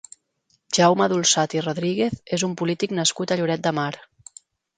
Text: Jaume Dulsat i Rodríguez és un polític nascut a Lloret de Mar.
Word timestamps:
Jaume 0.77 1.07
Dulsat 1.11 1.53
i 1.57 1.61
Rodríguez 1.65 2.15
és 2.39 2.47
un 2.49 2.57
polític 2.63 2.97
nascut 3.01 3.35
a 3.37 3.39
Lloret 3.43 3.65
de 3.71 3.75
Mar. 3.83 3.89